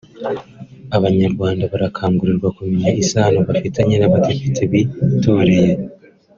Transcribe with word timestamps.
Abanyarwanda 0.97 1.63
barakangurirwa 1.71 2.49
kumenya 2.55 2.89
isano 3.03 3.39
bafitanye 3.47 3.95
n’abadepite 3.97 4.61
bitoreye 4.71 5.71